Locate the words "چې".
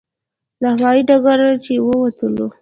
1.63-1.73